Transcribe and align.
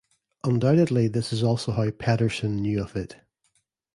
Undoubtedly 0.43 1.07
this 1.07 1.31
is 1.31 1.43
also 1.43 1.73
how 1.73 1.91
Pedersen 1.91 2.55
knew 2.55 2.81
of 2.81 2.95
it. 2.95 3.17